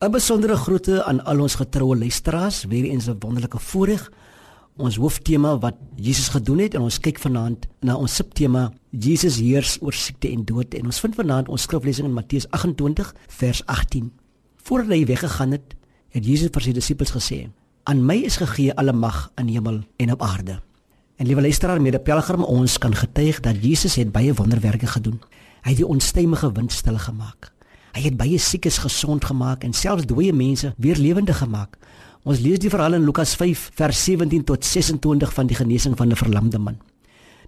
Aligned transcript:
'n 0.00 0.10
Besondere 0.10 0.56
groete 0.56 1.04
aan 1.04 1.18
al 1.28 1.42
ons 1.44 1.54
getroue 1.60 1.96
luisteraars, 1.96 2.64
weer 2.64 2.84
eens 2.84 3.06
'n 3.08 3.16
wonderlike 3.18 3.58
voorreg. 3.58 4.12
Ons 4.76 4.96
hooftema 4.96 5.58
wat 5.58 5.74
Jesus 5.94 6.28
gedoen 6.28 6.58
het 6.58 6.74
en 6.74 6.80
ons 6.80 7.00
kyk 7.00 7.18
vanaand 7.18 7.66
na 7.80 7.96
ons 7.96 8.14
subtema 8.14 8.72
Jesus 8.90 9.36
heers 9.36 9.78
oor 9.80 9.92
siekte 9.92 10.28
en 10.28 10.44
dood 10.44 10.74
en 10.74 10.84
ons 10.84 11.00
vind 11.00 11.14
vanaand 11.14 11.48
ons 11.48 11.62
skriflesing 11.62 12.06
in 12.06 12.12
Matteus 12.12 12.50
28 12.50 13.14
vers 13.28 13.66
18. 13.66 14.12
Voordat 14.56 14.90
hy 14.90 15.04
weggegaan 15.04 15.50
het, 15.50 15.74
het 16.08 16.24
Jesus 16.26 16.48
vir 16.52 16.62
sy 16.62 16.72
disippels 16.72 17.10
gesê: 17.10 17.50
"Aan 17.82 18.06
my 18.06 18.16
is 18.16 18.36
gegee 18.36 18.74
alle 18.74 18.92
mag 18.92 19.32
in 19.36 19.48
hemel 19.48 19.80
en 19.96 20.12
op 20.12 20.22
aarde." 20.22 20.60
En 21.16 21.26
liewe 21.26 21.40
luisteraar, 21.40 21.80
mede 21.80 21.98
pelgrim, 21.98 22.44
ons 22.44 22.78
kan 22.78 22.94
getuig 22.94 23.40
dat 23.40 23.64
Jesus 23.64 23.94
het 23.94 24.12
baie 24.12 24.34
wonderwerke 24.34 24.86
gedoen. 24.86 25.20
Hy 25.62 25.68
het 25.68 25.76
die 25.76 25.86
onstuimige 25.86 26.52
wind 26.52 26.72
stil 26.72 26.98
gemaak. 26.98 27.52
Hy 27.90 28.04
het 28.04 28.16
baie 28.16 28.38
siekes 28.38 28.78
gesond 28.84 29.24
gemaak 29.26 29.64
en 29.66 29.72
selfs 29.74 30.06
dooie 30.06 30.32
mense 30.32 30.72
weer 30.78 30.98
lewendig 30.98 31.40
gemaak. 31.42 31.76
Ons 32.22 32.42
lees 32.44 32.60
die 32.62 32.70
verhaal 32.70 32.98
in 32.98 33.06
Lukas 33.08 33.32
5 33.40 33.70
vers 33.78 34.04
17 34.04 34.44
tot 34.46 34.64
26 34.64 35.32
van 35.34 35.48
die 35.50 35.56
genesing 35.56 35.96
van 35.96 36.10
'n 36.12 36.16
verlamde 36.16 36.58
man. 36.58 36.78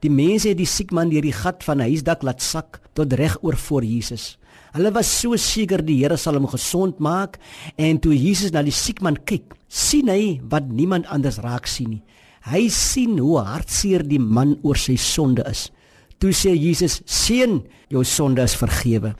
Die 0.00 0.10
mense 0.10 0.48
het 0.48 0.56
die 0.56 0.66
siek 0.66 0.92
man 0.92 1.10
deur 1.10 1.22
die 1.22 1.32
gat 1.32 1.64
van 1.64 1.78
'n 1.78 1.90
huisdak 1.90 2.22
laat 2.22 2.42
sak 2.42 2.80
tot 2.94 3.12
reg 3.12 3.36
oor 3.42 3.56
voor 3.56 3.84
Jesus. 3.84 4.38
Hulle 4.72 4.92
was 4.92 5.20
so 5.20 5.36
seker 5.36 5.84
die 5.84 5.98
Here 5.98 6.16
sal 6.16 6.34
hom 6.34 6.46
gesond 6.46 6.98
maak 6.98 7.38
en 7.76 7.98
toe 7.98 8.14
Jesus 8.14 8.52
na 8.52 8.62
die 8.62 8.72
siek 8.72 9.02
man 9.02 9.16
kyk, 9.24 9.54
sien 9.68 10.08
hy 10.08 10.40
wat 10.48 10.68
niemand 10.68 11.06
anders 11.06 11.38
raak 11.38 11.66
sien 11.66 11.90
nie. 11.90 12.02
Hy 12.40 12.68
sien 12.68 13.18
hoe 13.18 13.42
hartseer 13.44 14.02
die 14.08 14.18
man 14.18 14.58
oor 14.62 14.76
sy 14.76 14.96
sonde 14.96 15.44
is. 15.50 15.70
Toe 16.18 16.32
sê 16.32 16.54
Jesus: 16.56 17.02
"Seun, 17.04 17.62
jou 17.88 18.04
sonde 18.04 18.42
is 18.42 18.54
vergewe." 18.54 19.14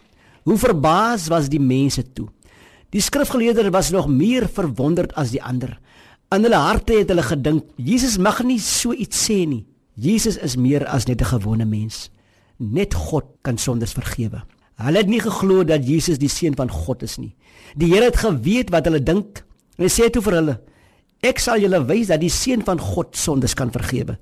Hoe 0.44 0.58
verbaas 0.58 1.28
was 1.28 1.48
die 1.48 1.60
mense 1.60 2.04
toe. 2.12 2.28
Die 2.90 3.02
skrifgeleerders 3.02 3.70
was 3.70 3.90
nog 3.90 4.08
meer 4.08 4.48
verwonderd 4.48 5.14
as 5.14 5.30
die 5.30 5.42
ander. 5.42 5.76
In 6.34 6.46
hulle 6.46 6.58
harte 6.58 6.96
het 6.98 7.10
hulle 7.10 7.22
gedink, 7.26 7.66
Jesus 7.76 8.16
mag 8.18 8.42
nie 8.46 8.58
so 8.62 8.94
iets 8.94 9.26
sê 9.28 9.44
nie. 9.46 9.64
Jesus 9.94 10.38
is 10.38 10.56
meer 10.56 10.86
as 10.86 11.06
net 11.06 11.20
'n 11.20 11.32
gewone 11.36 11.64
mens. 11.64 12.10
Net 12.58 12.94
God 12.94 13.24
kan 13.42 13.58
sondes 13.58 13.92
vergewe. 13.92 14.42
Hulle 14.76 14.98
het 14.98 15.08
nie 15.08 15.20
geglo 15.20 15.64
dat 15.64 15.86
Jesus 15.86 16.18
die 16.18 16.28
seun 16.28 16.54
van 16.56 16.70
God 16.70 17.02
is 17.02 17.18
nie. 17.18 17.34
Die 17.76 17.92
Here 17.92 18.04
het 18.04 18.16
geweet 18.16 18.70
wat 18.70 18.84
hulle 18.84 19.02
dink. 19.02 19.44
Hy 19.76 19.88
sê 19.88 20.10
toe 20.10 20.22
vir 20.22 20.32
hulle: 20.32 20.60
"Ek 21.22 21.38
sal 21.38 21.60
julle 21.60 21.86
wys 21.86 22.06
dat 22.06 22.20
die 22.20 22.30
seun 22.30 22.62
van 22.62 22.78
God 22.78 23.16
sondes 23.16 23.54
kan 23.54 23.70
vergewe." 23.70 24.18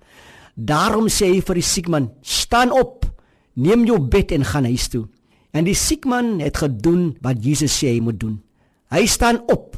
Daarom 0.56 1.06
sê 1.06 1.26
hy 1.26 1.40
vir 1.40 1.54
die 1.54 1.62
siek 1.62 1.88
man: 1.88 2.10
"Staan 2.22 2.72
op, 2.72 3.06
neem 3.54 3.86
jou 3.86 3.98
bed 3.98 4.32
en 4.32 4.44
gaan 4.44 4.64
huis 4.64 4.88
toe." 4.88 5.08
En 5.56 5.66
die 5.68 5.76
siek 5.78 6.04
man 6.08 6.38
het 6.42 6.60
gedoen 6.60 7.14
wat 7.24 7.40
Jesus 7.44 7.74
sê 7.80 7.94
hy 7.94 8.02
moet 8.04 8.20
doen. 8.20 8.38
Hy 8.92 9.04
staan 9.08 9.40
op. 9.52 9.76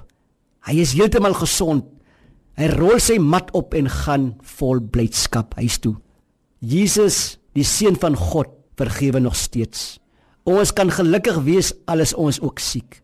Hy 0.66 0.76
is 0.82 0.94
heeltemal 0.98 1.36
gesond. 1.38 1.86
Hy 2.58 2.68
rol 2.74 2.98
sy 3.00 3.16
mat 3.22 3.50
op 3.56 3.74
en 3.78 3.88
gaan 3.90 4.32
vol 4.58 4.82
blydskap 4.82 5.54
huis 5.58 5.78
toe. 5.82 5.96
Jesus, 6.60 7.38
die 7.56 7.64
seun 7.64 7.96
van 7.96 8.18
God, 8.18 8.50
vergewe 8.80 9.20
nog 9.20 9.36
steeds. 9.36 9.98
Ons 10.48 10.72
kan 10.76 10.90
gelukkig 10.92 11.40
wees 11.46 11.72
al 11.90 12.02
is 12.04 12.14
ons 12.16 12.40
ook 12.40 12.60
siek. 12.60 13.00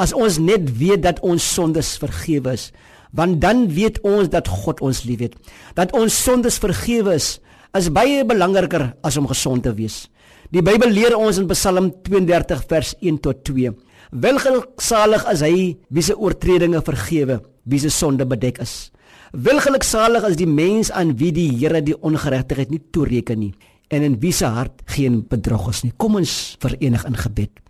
As 0.00 0.14
ons 0.16 0.38
net 0.40 0.68
weet 0.80 1.04
dat 1.04 1.20
ons 1.26 1.44
sondes 1.44 1.96
vergewe 2.00 2.54
is, 2.56 2.70
want 3.16 3.40
dan 3.42 3.66
weet 3.74 3.98
ons 4.06 4.30
dat 4.30 4.48
God 4.48 4.80
ons 4.86 5.02
liefhet. 5.04 5.34
Dat 5.76 5.92
ons 5.96 6.14
sondes 6.14 6.60
vergewe 6.62 7.16
is, 7.18 7.38
is 7.76 7.90
baie 7.94 8.24
belangriker 8.26 8.90
as 9.06 9.16
om 9.20 9.28
gesond 9.30 9.64
te 9.66 9.72
wees. 9.76 10.08
Die 10.50 10.62
Bybel 10.66 10.90
leer 10.90 11.14
ons 11.14 11.38
in 11.38 11.46
Psalm 11.52 11.90
32 12.06 12.64
vers 12.70 12.94
1 12.98 13.20
tot 13.22 13.44
2. 13.46 13.70
Welgeluksalig 14.10 15.26
is 15.30 15.44
hy 15.46 15.54
wie 15.94 16.02
se 16.02 16.16
oortredinge 16.18 16.80
vergewe, 16.82 17.38
wie 17.70 17.78
se 17.78 17.92
sonde 17.94 18.26
bedek 18.26 18.58
is. 18.64 18.90
Welgeluksalig 19.30 20.26
is 20.26 20.38
die 20.40 20.48
mens 20.50 20.90
aan 20.90 21.14
wie 21.20 21.30
die 21.30 21.50
Here 21.60 21.78
die 21.86 21.94
ongeregtigheid 21.94 22.72
nie 22.74 22.82
toereken 22.90 23.38
nie 23.38 23.52
en 23.90 24.04
in 24.06 24.16
wie 24.22 24.32
se 24.34 24.46
hart 24.46 24.82
geen 24.94 25.20
bedrog 25.26 25.68
is 25.70 25.82
nie. 25.82 25.92
Kom 25.98 26.18
ons 26.18 26.56
verenig 26.62 27.02
in 27.06 27.18
gebed. 27.18 27.62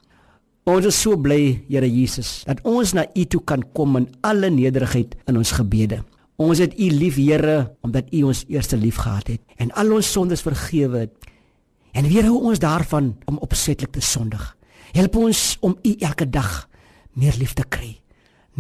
Ons 0.68 0.88
is 0.90 0.96
so 1.00 1.16
bly, 1.16 1.62
Here 1.68 1.88
Jesus, 1.88 2.42
dat 2.48 2.60
ons 2.68 2.92
na 2.96 3.06
U 3.16 3.24
toe 3.24 3.40
kan 3.44 3.64
kom 3.76 3.96
in 4.00 4.08
alle 4.24 4.50
nederigheid 4.52 5.16
in 5.28 5.40
ons 5.40 5.52
gebede. 5.56 6.02
Ons 6.40 6.58
het 6.62 6.72
U 6.78 6.86
lief, 6.88 7.18
Here, 7.20 7.76
omdat 7.84 8.08
U 8.16 8.22
ons 8.32 8.44
eerste 8.48 8.76
lief 8.80 9.02
gehad 9.04 9.28
het 9.28 9.42
en 9.60 9.72
al 9.76 9.92
ons 9.92 10.12
sondes 10.12 10.40
vergewe 10.40 11.04
het 11.04 11.30
En 11.92 12.06
weerhou 12.06 12.38
ons 12.50 12.60
daarvan 12.62 13.14
om 13.26 13.38
opsetlik 13.42 13.92
te 13.94 14.02
sondig. 14.04 14.42
Help 14.94 15.16
ons 15.16 15.56
om 15.60 15.76
U 15.82 15.94
elke 15.98 16.28
dag 16.30 16.68
meer 17.18 17.34
lief 17.38 17.54
te 17.58 17.66
kry. 17.66 17.98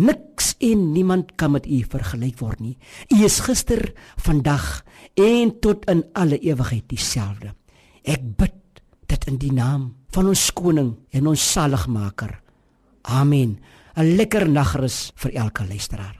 Niks 0.00 0.54
en 0.62 0.92
niemand 0.92 1.34
kan 1.38 1.54
met 1.54 1.66
U 1.66 1.80
vergelyk 1.90 2.38
word 2.40 2.60
nie. 2.62 2.76
U 3.10 3.22
is 3.24 3.40
gister, 3.44 3.92
vandag 4.18 4.82
en 5.14 5.54
tot 5.60 5.86
in 5.90 6.04
alle 6.14 6.38
ewigheid 6.38 6.88
dieselfde. 6.90 7.54
Ek 8.02 8.22
bid 8.38 8.56
dit 9.10 9.26
in 9.30 9.38
die 9.42 9.52
naam 9.54 9.90
van 10.14 10.30
ons 10.30 10.46
koning 10.54 10.94
en 11.10 11.26
ons 11.30 11.50
saligmaker. 11.52 12.40
Amen. 13.02 13.58
'n 13.96 14.16
Lekker 14.16 14.48
nagrus 14.48 15.12
vir 15.16 15.34
elke 15.34 15.66
luisteraar. 15.66 16.19